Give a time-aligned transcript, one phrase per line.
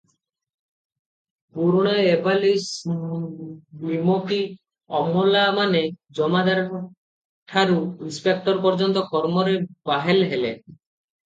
[1.57, 2.95] ପୁରୁଣା ଏବାଲିଶ
[3.91, 4.39] ନିମକୀ
[5.01, 5.83] ଅମଲାମାନେ
[6.23, 9.55] ଜମାଦାରଠାରୁ ଇନସପେକ୍ଟର ପର୍ଯ୍ୟନ୍ତ କର୍ମରେ
[9.93, 10.53] ବାହେଲ ହେଲେ।